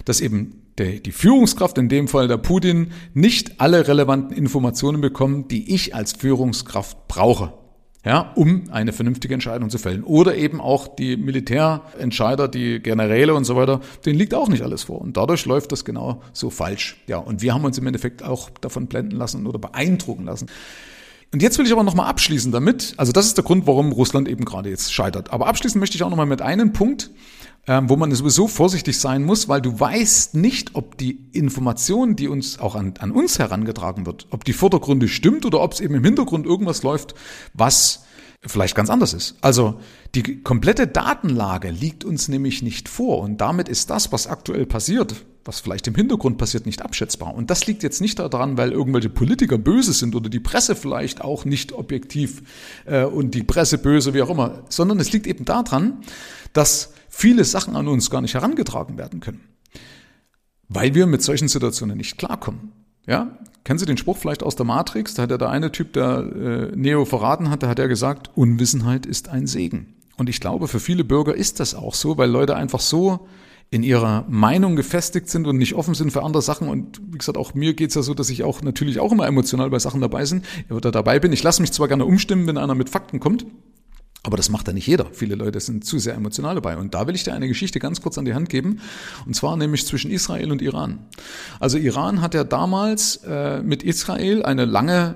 dass 0.05 0.21
eben 0.21 0.63
der, 0.79 1.01
die 1.01 1.13
Führungskraft, 1.13 1.77
in 1.79 1.89
dem 1.89 2.09
Fall 2.09 2.29
der 2.29 2.39
Putin, 2.39 2.93
nicht 3.13 3.61
alle 3.61 3.87
relevanten 3.87 4.37
Informationen 4.37 5.01
bekommt, 5.01 5.51
die 5.51 5.75
ich 5.75 5.95
als 5.95 6.13
Führungskraft 6.13 7.09
brauche. 7.09 7.53
Ja, 8.03 8.33
um 8.35 8.63
eine 8.71 8.95
vernünftige 8.95 9.35
Entscheidung 9.35 9.69
zu 9.69 9.77
fällen. 9.77 10.05
Oder 10.05 10.35
eben 10.35 10.59
auch 10.59 10.89
die 10.89 11.19
Militärentscheider, 11.19 12.49
die 12.49 12.81
Generäle 12.81 13.35
und 13.35 13.45
so 13.45 13.57
weiter, 13.57 13.81
denen 14.07 14.19
liegt 14.19 14.33
auch 14.33 14.49
nicht 14.49 14.63
alles 14.63 14.85
vor. 14.85 15.03
Und 15.03 15.19
dadurch 15.19 15.45
läuft 15.45 15.71
das 15.71 15.85
genau 15.85 16.23
so 16.33 16.49
falsch. 16.49 16.97
Ja, 17.09 17.19
und 17.19 17.43
wir 17.43 17.53
haben 17.53 17.67
uns 17.67 17.77
im 17.77 17.87
Endeffekt 17.87 18.23
auch 18.23 18.49
davon 18.63 18.87
blenden 18.87 19.17
lassen 19.17 19.47
oder 19.47 19.59
beeindrucken 19.59 20.25
lassen. 20.25 20.47
Und 21.33 21.43
jetzt 21.43 21.59
will 21.59 21.67
ich 21.67 21.73
aber 21.73 21.85
nochmal 21.85 22.09
abschließen 22.09 22.51
damit, 22.51 22.95
also 22.97 23.13
das 23.13 23.27
ist 23.27 23.37
der 23.37 23.45
Grund, 23.45 23.67
warum 23.67 23.93
Russland 23.93 24.29
eben 24.29 24.45
gerade 24.45 24.69
jetzt 24.69 24.93
scheitert. 24.93 25.33
Aber 25.33 25.47
abschließen 25.47 25.79
möchte 25.79 25.97
ich 25.97 26.03
auch 26.03 26.11
nochmal 26.11 26.27
mit 26.27 26.43
einem 26.43 26.73
Punkt, 26.73 27.11
ähm, 27.69 27.89
wo 27.89 27.97
man 27.97 28.13
sowieso 28.13 28.49
vorsichtig 28.49 28.99
sein 28.99 29.23
muss, 29.23 29.49
weil 29.49 29.61
du 29.61 29.79
weißt 29.79 30.35
nicht, 30.35 30.75
ob 30.75 30.99
die 30.99 31.29
Information, 31.33 32.17
die 32.17 32.27
uns 32.27 32.59
auch 32.59 32.75
an, 32.75 32.95
an 32.99 33.13
uns 33.13 33.39
herangetragen 33.39 34.07
wird, 34.07 34.27
ob 34.31 34.45
die 34.45 34.53
vordergründig 34.53 35.15
stimmt 35.15 35.45
oder 35.47 35.61
ob 35.61 35.75
es 35.75 35.81
eben 35.81 35.95
im 35.95 36.03
Hintergrund 36.03 36.47
irgendwas 36.47 36.83
läuft, 36.83 37.15
was 37.55 38.05
vielleicht 38.45 38.75
ganz 38.75 38.91
anders 38.91 39.13
ist. 39.13 39.37
Also 39.41 39.79
die 40.17 40.43
komplette 40.43 40.87
Datenlage 40.87 41.71
liegt 41.71 42.05
uns 42.05 42.29
nämlich 42.29 42.63
nicht 42.63 42.89
vor 42.89 43.21
und 43.21 43.41
damit 43.41 43.69
ist 43.69 43.91
das, 43.91 44.11
was 44.11 44.27
aktuell 44.27 44.67
passiert, 44.67 45.15
was 45.45 45.61
vielleicht 45.61 45.87
im 45.87 45.95
Hintergrund 45.95 46.39
passiert, 46.39 46.67
nicht 46.67 46.83
abschätzbar. 46.83 47.35
Und 47.35 47.51
das 47.51 47.67
liegt 47.67 47.83
jetzt 47.83 48.01
nicht 48.01 48.19
daran, 48.19 48.59
weil 48.59 48.73
irgendwelche 48.73 49.09
Politiker 49.09 49.59
böse 49.59 49.93
sind 49.93 50.15
oder 50.15 50.29
die 50.29 50.41
Presse 50.41 50.77
vielleicht 50.77 51.23
auch 51.23 51.45
nicht 51.45 51.73
objektiv 51.73 52.43
äh, 52.85 53.05
und 53.05 53.35
die 53.35 53.43
Presse 53.43 53.79
böse, 53.79 54.15
wie 54.15 54.23
auch 54.23 54.31
immer, 54.31 54.63
sondern 54.69 55.01
es 55.01 55.13
liegt 55.13 55.27
eben 55.27 55.45
daran, 55.45 55.99
dass 56.53 56.93
viele 57.09 57.45
Sachen 57.45 57.77
an 57.77 57.89
uns 57.89 58.11
gar 58.11 58.21
nicht 58.21 58.35
herangetragen 58.35 58.99
werden 58.99 59.21
können, 59.21 59.41
weil 60.69 60.95
wir 60.95 61.07
mit 61.07 61.23
solchen 61.23 61.49
Situationen 61.49 61.97
nicht 61.97 62.19
klarkommen. 62.19 62.73
Ja, 63.07 63.39
kennen 63.65 63.79
Sie 63.79 63.87
den 63.87 63.97
Spruch 63.97 64.19
vielleicht 64.19 64.43
aus 64.43 64.57
der 64.57 64.67
Matrix? 64.67 65.15
Da 65.15 65.23
hat 65.23 65.31
ja 65.31 65.39
der 65.39 65.51
eine 65.51 65.73
Typ, 65.73 65.95
der 65.95 66.19
äh, 66.19 66.77
Neo 66.77 67.05
verraten 67.05 67.51
hat, 67.51 67.63
da 67.63 67.69
hat 67.69 67.79
er 67.79 67.89
gesagt, 67.89 68.31
Unwissenheit 68.37 69.07
ist 69.07 69.29
ein 69.29 69.47
Segen. 69.47 69.95
Und 70.17 70.29
ich 70.29 70.39
glaube, 70.39 70.69
für 70.69 70.81
viele 70.81 71.03
Bürger 71.03 71.35
ist 71.35 71.61
das 71.61 71.75
auch 71.75 71.95
so, 71.95 72.19
weil 72.19 72.31
Leute 72.31 72.55
einfach 72.55 72.81
so 72.81 73.27
in 73.71 73.85
ihrer 73.85 74.25
Meinung 74.29 74.75
gefestigt 74.75 75.29
sind 75.29 75.47
und 75.47 75.57
nicht 75.57 75.75
offen 75.75 75.95
sind 75.95 76.11
für 76.11 76.25
andere 76.25 76.43
Sachen. 76.43 76.69
Und 76.69 77.01
wie 77.13 77.19
gesagt, 77.19 77.39
auch 77.39 77.55
mir 77.55 77.75
geht's 77.75 77.95
ja 77.95 78.03
so, 78.03 78.15
dass 78.15 78.29
ich 78.29 78.43
auch 78.43 78.63
natürlich 78.63 78.99
auch 78.99 79.13
immer 79.13 79.27
emotional 79.27 79.71
bei 79.71 79.79
Sachen 79.79 80.01
dabei 80.01 80.25
sind 80.25 80.45
oder 80.71 80.91
dabei 80.91 81.21
bin. 81.21 81.33
Ich 81.33 81.43
lasse 81.43 81.63
mich 81.63 81.73
zwar 81.73 81.87
gerne 81.87 82.05
umstimmen, 82.05 82.47
wenn 82.49 82.59
einer 82.59 82.75
mit 82.75 82.91
Fakten 82.91 83.21
kommt, 83.21 83.47
aber 84.25 84.37
das 84.37 84.51
macht 84.51 84.67
ja 84.67 84.73
nicht 84.73 84.87
jeder. 84.87 85.07
Viele 85.13 85.37
Leute 85.37 85.61
sind 85.61 85.85
zu 85.85 85.99
sehr 85.99 86.15
emotional 86.15 86.57
dabei. 86.57 86.77
Und 86.77 86.95
da 86.95 87.07
will 87.07 87.15
ich 87.15 87.25
dir 87.25 87.33
eine 87.33 87.49
Geschichte 87.49 87.79
ganz 87.79 88.03
kurz 88.03 88.19
an 88.19 88.25
die 88.25 88.35
Hand 88.35 88.49
geben. 88.49 88.81
Und 89.25 89.35
zwar 89.35 89.57
nämlich 89.57 89.87
zwischen 89.87 90.11
Israel 90.11 90.51
und 90.51 90.61
Iran. 90.61 91.07
Also 91.59 91.79
Iran 91.79 92.21
hat 92.21 92.35
ja 92.35 92.45
damals 92.45 93.21
äh, 93.25 93.63
mit 93.63 93.83
Israel 93.83 94.43
eine 94.43 94.67
lange 94.67 95.15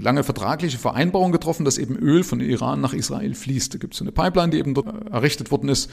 lange 0.00 0.22
vertragliche 0.22 0.78
Vereinbarung 0.78 1.32
getroffen, 1.32 1.64
dass 1.64 1.78
eben 1.78 1.96
Öl 1.96 2.22
von 2.24 2.40
Iran 2.40 2.80
nach 2.80 2.92
Israel 2.92 3.34
fließt. 3.34 3.74
Da 3.74 3.78
gibt 3.78 3.94
es 3.94 4.00
eine 4.00 4.12
Pipeline, 4.12 4.50
die 4.50 4.58
eben 4.58 4.74
dort 4.74 4.88
äh, 4.88 5.10
errichtet 5.10 5.50
worden 5.50 5.68
ist. 5.68 5.90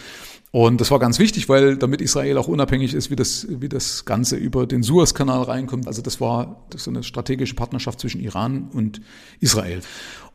Und 0.52 0.82
das 0.82 0.92
war 0.92 1.00
ganz 1.00 1.20
wichtig, 1.20 1.48
weil 1.48 1.78
damit 1.78 2.02
Israel 2.02 2.38
auch 2.38 2.48
unabhängig 2.48 2.94
ist, 2.94 3.10
wie 3.10 3.16
das, 3.16 3.48
wie 3.50 3.70
das 3.70 4.06
Ganze 4.06 4.36
über 4.36 4.66
den 4.68 4.84
Suezkanal 4.84 5.44
reinkommt. 5.44 5.88
Also 5.88 6.02
das 6.02 6.20
war 6.20 6.68
so 6.76 6.92
eine 6.92 7.04
strategische 7.04 7.56
Partnerschaft 7.56 8.00
zwischen 8.00 8.22
Iran 8.22 8.70
und 8.74 9.02
Israel. 9.40 9.82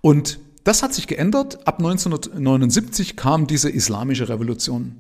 Und 0.01 0.39
das 0.65 0.83
hat 0.83 0.95
sich 0.95 1.07
geändert. 1.07 1.67
Ab 1.67 1.79
1979 1.79 3.17
kam 3.17 3.47
diese 3.47 3.69
islamische 3.69 4.29
Revolution. 4.29 4.97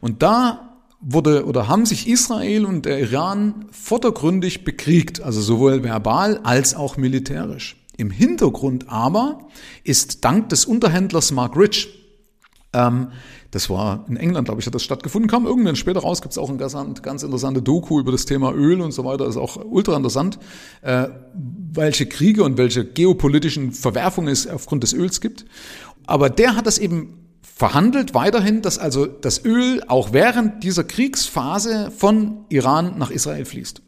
Und 0.00 0.22
da 0.22 0.69
wurde 1.00 1.46
oder 1.46 1.68
haben 1.68 1.86
sich 1.86 2.08
Israel 2.08 2.64
und 2.66 2.84
der 2.84 3.00
Iran 3.00 3.66
vordergründig 3.70 4.64
bekriegt, 4.64 5.22
also 5.22 5.40
sowohl 5.40 5.82
verbal 5.82 6.40
als 6.42 6.74
auch 6.74 6.96
militärisch. 6.96 7.76
Im 7.96 8.10
Hintergrund 8.10 8.88
aber 8.88 9.48
ist 9.84 10.24
dank 10.24 10.48
des 10.48 10.64
Unterhändlers 10.64 11.32
Mark 11.32 11.56
Rich 11.56 12.00
ähm, 12.72 13.08
das 13.50 13.68
war 13.68 14.04
in 14.08 14.16
England, 14.16 14.44
glaube 14.46 14.60
ich, 14.60 14.66
hat 14.66 14.74
das 14.74 14.84
stattgefunden. 14.84 15.28
Kam 15.28 15.44
irgendwann 15.44 15.74
später 15.74 16.00
raus, 16.00 16.22
gibt 16.22 16.32
es 16.32 16.38
auch 16.38 16.50
ein 16.50 16.58
ganz, 16.58 16.76
ganz 17.02 17.22
interessante 17.24 17.62
Doku 17.62 17.98
über 17.98 18.12
das 18.12 18.24
Thema 18.24 18.52
Öl 18.52 18.80
und 18.80 18.92
so 18.92 19.04
weiter. 19.04 19.26
ist 19.26 19.36
auch 19.36 19.58
ultra 19.64 19.96
interessant, 19.96 20.38
äh, 20.82 21.08
welche 21.34 22.06
Kriege 22.06 22.44
und 22.44 22.58
welche 22.58 22.84
geopolitischen 22.84 23.72
Verwerfungen 23.72 24.28
es 24.28 24.46
aufgrund 24.46 24.84
des 24.84 24.92
Öls 24.92 25.20
gibt. 25.20 25.46
Aber 26.06 26.30
der 26.30 26.54
hat 26.54 26.66
das 26.66 26.78
eben 26.78 27.19
verhandelt 27.42 28.14
weiterhin, 28.14 28.62
dass 28.62 28.78
also 28.78 29.06
das 29.06 29.44
Öl 29.44 29.82
auch 29.88 30.12
während 30.12 30.64
dieser 30.64 30.84
Kriegsphase 30.84 31.90
von 31.90 32.44
Iran 32.48 32.98
nach 32.98 33.10
Israel 33.10 33.44
fließt. 33.44 33.82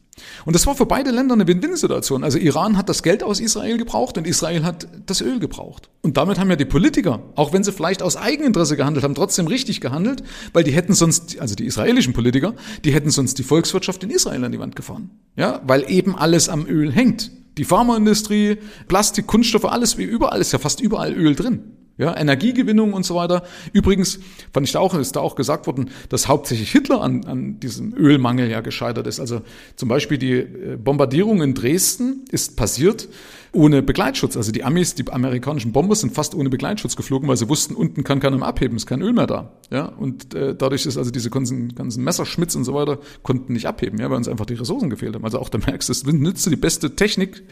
Und 0.44 0.54
das 0.54 0.66
war 0.66 0.74
für 0.74 0.86
beide 0.86 1.10
Länder 1.10 1.34
eine 1.34 1.46
Win-Win-Situation. 1.46 2.22
Also 2.22 2.38
Iran 2.38 2.76
hat 2.76 2.88
das 2.88 3.02
Geld 3.02 3.22
aus 3.22 3.40
Israel 3.40 3.78
gebraucht 3.78 4.18
und 4.18 4.26
Israel 4.26 4.62
hat 4.64 4.86
das 5.06 5.20
Öl 5.20 5.38
gebraucht. 5.38 5.88
Und 6.02 6.16
damit 6.16 6.38
haben 6.38 6.50
ja 6.50 6.56
die 6.56 6.64
Politiker, 6.64 7.22
auch 7.34 7.52
wenn 7.52 7.64
sie 7.64 7.72
vielleicht 7.72 8.02
aus 8.02 8.16
Eigeninteresse 8.16 8.76
gehandelt 8.76 9.04
haben, 9.04 9.14
trotzdem 9.14 9.46
richtig 9.46 9.80
gehandelt, 9.80 10.22
weil 10.52 10.64
die 10.64 10.72
hätten 10.72 10.92
sonst, 10.92 11.40
also 11.40 11.54
die 11.54 11.64
israelischen 11.64 12.12
Politiker, 12.12 12.54
die 12.84 12.92
hätten 12.92 13.10
sonst 13.10 13.38
die 13.38 13.42
Volkswirtschaft 13.42 14.02
in 14.04 14.10
Israel 14.10 14.44
an 14.44 14.52
die 14.52 14.58
Wand 14.58 14.76
gefahren. 14.76 15.10
Ja, 15.36 15.60
weil 15.66 15.90
eben 15.90 16.16
alles 16.16 16.48
am 16.48 16.66
Öl 16.66 16.92
hängt. 16.92 17.30
Die 17.58 17.64
Pharmaindustrie, 17.64 18.58
Plastik, 18.88 19.26
Kunststoffe, 19.26 19.66
alles 19.66 19.98
wie 19.98 20.04
überall 20.04 20.40
ist 20.40 20.52
ja 20.52 20.58
fast 20.58 20.80
überall 20.80 21.12
Öl 21.12 21.34
drin. 21.34 21.81
Ja, 22.02 22.16
Energiegewinnung 22.16 22.92
und 22.92 23.04
so 23.04 23.14
weiter. 23.14 23.44
Übrigens 23.72 24.18
fand 24.52 24.66
ich 24.66 24.72
da 24.72 24.80
auch, 24.80 24.94
ist 24.94 25.16
da 25.16 25.20
auch 25.20 25.36
gesagt 25.36 25.66
worden, 25.66 25.90
dass 26.08 26.28
hauptsächlich 26.28 26.70
Hitler 26.72 27.00
an, 27.00 27.24
an 27.24 27.60
diesem 27.60 27.94
Ölmangel 27.96 28.50
ja 28.50 28.60
gescheitert 28.60 29.06
ist. 29.06 29.20
Also 29.20 29.42
zum 29.76 29.88
Beispiel 29.88 30.18
die 30.18 30.32
äh, 30.32 30.76
Bombardierung 30.76 31.42
in 31.42 31.54
Dresden 31.54 32.24
ist 32.30 32.56
passiert 32.56 33.08
ohne 33.52 33.82
Begleitschutz. 33.82 34.36
Also 34.36 34.50
die 34.50 34.64
Amis, 34.64 34.94
die 34.94 35.08
amerikanischen 35.10 35.72
Bomber 35.72 35.94
sind 35.94 36.14
fast 36.14 36.34
ohne 36.34 36.48
Begleitschutz 36.48 36.96
geflogen, 36.96 37.28
weil 37.28 37.36
sie 37.36 37.48
wussten, 37.48 37.74
unten 37.74 38.02
kann 38.02 38.18
keiner 38.18 38.38
mehr 38.38 38.48
abheben, 38.48 38.76
ist 38.76 38.86
kein 38.86 39.02
Öl 39.02 39.12
mehr 39.12 39.26
da. 39.26 39.52
Ja, 39.70 39.84
und 39.84 40.34
äh, 40.34 40.54
dadurch 40.54 40.86
ist 40.86 40.96
also 40.96 41.10
diese 41.10 41.30
ganzen, 41.30 41.74
ganzen 41.74 42.02
Messerschmitz 42.02 42.54
und 42.54 42.64
so 42.64 42.74
weiter 42.74 42.98
konnten 43.22 43.52
nicht 43.52 43.66
abheben, 43.66 44.00
ja, 44.00 44.10
weil 44.10 44.16
uns 44.16 44.28
einfach 44.28 44.46
die 44.46 44.54
Ressourcen 44.54 44.90
gefehlt 44.90 45.14
haben. 45.14 45.24
Also 45.24 45.38
auch 45.38 45.50
da 45.50 45.58
merkst 45.58 45.88
du, 45.88 45.92
es 45.92 46.04
nützt 46.04 46.50
die 46.50 46.56
beste 46.56 46.96
Technik, 46.96 47.42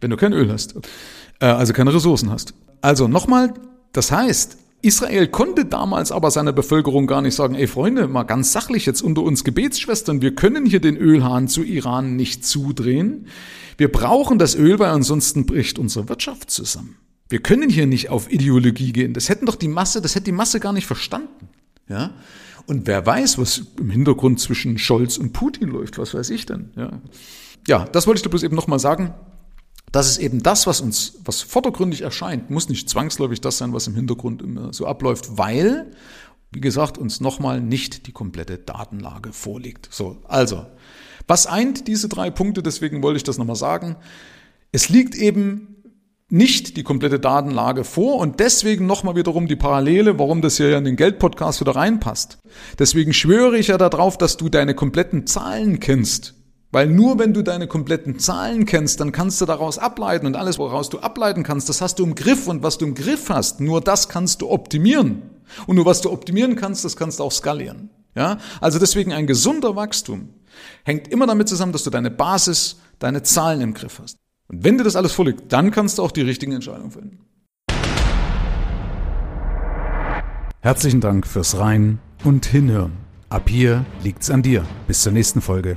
wenn 0.00 0.10
du 0.10 0.16
kein 0.16 0.32
Öl 0.32 0.50
hast. 0.52 0.76
Äh, 1.40 1.46
also 1.46 1.72
keine 1.72 1.92
Ressourcen 1.92 2.30
hast. 2.30 2.54
Also 2.80 3.08
nochmal, 3.08 3.52
das 3.92 4.12
heißt, 4.12 4.58
Israel 4.82 5.28
konnte 5.28 5.66
damals 5.66 6.10
aber 6.10 6.30
seiner 6.30 6.52
Bevölkerung 6.52 7.06
gar 7.06 7.20
nicht 7.20 7.34
sagen, 7.34 7.54
ey 7.54 7.66
Freunde, 7.66 8.08
mal 8.08 8.22
ganz 8.22 8.52
sachlich 8.52 8.86
jetzt 8.86 9.02
unter 9.02 9.22
uns 9.22 9.44
Gebetsschwestern, 9.44 10.22
wir 10.22 10.34
können 10.34 10.64
hier 10.64 10.80
den 10.80 10.96
Ölhahn 10.96 11.48
zu 11.48 11.62
Iran 11.62 12.16
nicht 12.16 12.46
zudrehen. 12.46 13.26
Wir 13.76 13.92
brauchen 13.92 14.38
das 14.38 14.54
Öl, 14.54 14.78
weil 14.78 14.90
ansonsten 14.90 15.44
bricht 15.44 15.78
unsere 15.78 16.08
Wirtschaft 16.08 16.50
zusammen. 16.50 16.96
Wir 17.28 17.40
können 17.40 17.68
hier 17.68 17.86
nicht 17.86 18.08
auf 18.08 18.30
Ideologie 18.30 18.92
gehen. 18.92 19.14
Das 19.14 19.28
hätten 19.28 19.46
doch 19.46 19.54
die 19.56 19.68
Masse, 19.68 20.00
das 20.00 20.14
hätte 20.14 20.24
die 20.24 20.32
Masse 20.32 20.60
gar 20.60 20.72
nicht 20.72 20.86
verstanden. 20.86 21.48
Ja? 21.88 22.12
Und 22.66 22.86
wer 22.86 23.04
weiß, 23.04 23.38
was 23.38 23.62
im 23.78 23.90
Hintergrund 23.90 24.40
zwischen 24.40 24.78
Scholz 24.78 25.18
und 25.18 25.32
Putin 25.32 25.68
läuft, 25.68 25.98
was 25.98 26.14
weiß 26.14 26.30
ich 26.30 26.46
denn? 26.46 26.70
Ja, 26.76 26.90
ja 27.66 27.84
das 27.84 28.06
wollte 28.06 28.18
ich 28.18 28.22
dir 28.22 28.30
bloß 28.30 28.42
eben 28.42 28.56
nochmal 28.56 28.78
sagen. 28.78 29.14
Das 29.92 30.08
ist 30.08 30.18
eben 30.18 30.42
das, 30.42 30.66
was 30.66 30.80
uns, 30.80 31.18
was 31.24 31.42
vordergründig 31.42 32.02
erscheint, 32.02 32.50
muss 32.50 32.68
nicht 32.68 32.88
zwangsläufig 32.88 33.40
das 33.40 33.58
sein, 33.58 33.72
was 33.72 33.86
im 33.86 33.94
Hintergrund 33.94 34.42
immer 34.42 34.72
so 34.72 34.86
abläuft, 34.86 35.36
weil, 35.36 35.90
wie 36.52 36.60
gesagt, 36.60 36.96
uns 36.96 37.20
nochmal 37.20 37.60
nicht 37.60 38.06
die 38.06 38.12
komplette 38.12 38.58
Datenlage 38.58 39.32
vorliegt. 39.32 39.88
So, 39.90 40.18
also, 40.28 40.66
was 41.26 41.46
eint 41.46 41.88
diese 41.88 42.08
drei 42.08 42.30
Punkte? 42.30 42.62
Deswegen 42.62 43.02
wollte 43.02 43.16
ich 43.16 43.24
das 43.24 43.38
nochmal 43.38 43.56
sagen. 43.56 43.96
Es 44.72 44.88
liegt 44.88 45.16
eben 45.16 45.76
nicht 46.28 46.76
die 46.76 46.84
komplette 46.84 47.18
Datenlage 47.18 47.82
vor 47.82 48.18
und 48.18 48.38
deswegen 48.38 48.86
nochmal 48.86 49.16
wiederum 49.16 49.48
die 49.48 49.56
Parallele, 49.56 50.20
warum 50.20 50.42
das 50.42 50.56
hier 50.56 50.76
in 50.78 50.84
den 50.84 50.94
Geldpodcast 50.94 51.60
wieder 51.60 51.74
reinpasst. 51.74 52.38
Deswegen 52.78 53.12
schwöre 53.12 53.58
ich 53.58 53.68
ja 53.68 53.78
darauf, 53.78 54.16
dass 54.16 54.36
du 54.36 54.48
deine 54.48 54.74
kompletten 54.74 55.26
Zahlen 55.26 55.80
kennst 55.80 56.39
weil 56.72 56.86
nur 56.86 57.18
wenn 57.18 57.34
du 57.34 57.42
deine 57.42 57.66
kompletten 57.66 58.18
Zahlen 58.18 58.64
kennst, 58.64 59.00
dann 59.00 59.12
kannst 59.12 59.40
du 59.40 59.46
daraus 59.46 59.78
ableiten 59.78 60.26
und 60.26 60.36
alles, 60.36 60.58
woraus 60.58 60.88
du 60.88 61.00
ableiten 61.00 61.42
kannst, 61.42 61.68
das 61.68 61.80
hast 61.80 61.98
du 61.98 62.04
im 62.04 62.14
Griff 62.14 62.46
und 62.46 62.62
was 62.62 62.78
du 62.78 62.86
im 62.86 62.94
Griff 62.94 63.28
hast, 63.28 63.60
nur 63.60 63.80
das 63.80 64.08
kannst 64.08 64.42
du 64.42 64.50
optimieren. 64.50 65.22
Und 65.66 65.76
nur 65.76 65.84
was 65.84 66.00
du 66.00 66.10
optimieren 66.12 66.54
kannst, 66.54 66.84
das 66.84 66.96
kannst 66.96 67.18
du 67.18 67.24
auch 67.24 67.32
skalieren. 67.32 67.90
Ja? 68.14 68.38
Also 68.60 68.78
deswegen 68.78 69.12
ein 69.12 69.26
gesunder 69.26 69.74
Wachstum 69.74 70.28
hängt 70.84 71.08
immer 71.08 71.26
damit 71.26 71.48
zusammen, 71.48 71.72
dass 71.72 71.82
du 71.82 71.90
deine 71.90 72.10
Basis, 72.10 72.76
deine 73.00 73.22
Zahlen 73.22 73.60
im 73.60 73.74
Griff 73.74 73.98
hast. 74.00 74.16
Und 74.46 74.64
wenn 74.64 74.78
dir 74.78 74.84
das 74.84 74.96
alles 74.96 75.12
vorliegt, 75.12 75.52
dann 75.52 75.70
kannst 75.72 75.98
du 75.98 76.02
auch 76.02 76.12
die 76.12 76.22
richtigen 76.22 76.52
Entscheidungen 76.52 76.92
finden. 76.92 77.18
Herzlichen 80.60 81.00
Dank 81.00 81.26
fürs 81.26 81.58
Rein 81.58 81.98
und 82.22 82.46
Hinhören. 82.46 82.92
Ab 83.28 83.48
hier 83.48 83.86
liegt's 84.04 84.30
an 84.30 84.42
dir. 84.42 84.64
Bis 84.86 85.02
zur 85.02 85.12
nächsten 85.12 85.40
Folge. 85.40 85.76